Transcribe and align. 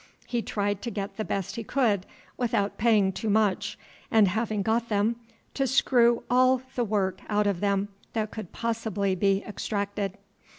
He 0.25 0.41
tried 0.41 0.81
to 0.81 0.89
get 0.89 1.17
the 1.17 1.23
best 1.23 1.57
he 1.57 1.63
could 1.63 2.07
without 2.35 2.79
paying 2.79 3.11
too 3.11 3.29
much, 3.29 3.77
and, 4.09 4.29
having 4.29 4.63
got 4.63 4.89
them, 4.89 5.17
to 5.53 5.67
screw 5.67 6.23
all 6.27 6.63
the 6.73 6.83
work 6.83 7.19
out 7.29 7.45
of 7.45 7.59
them 7.59 7.89
that 8.13 8.31
could 8.31 8.51
possibly 8.51 9.13
be 9.13 9.43
extracted. 9.45 10.17